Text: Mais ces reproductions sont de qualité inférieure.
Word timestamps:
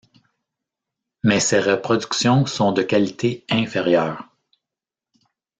Mais 1.21 1.39
ces 1.39 1.59
reproductions 1.59 2.47
sont 2.47 2.71
de 2.71 2.81
qualité 2.81 3.45
inférieure. 3.51 4.27